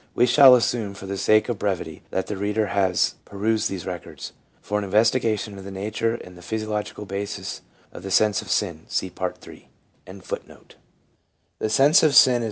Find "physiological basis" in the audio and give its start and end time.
6.41-7.61